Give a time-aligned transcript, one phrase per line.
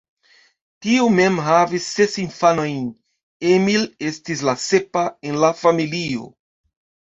[0.85, 2.81] Tiu mem havis ses infanojn,
[3.53, 6.31] Emil estis la sepa en la familio.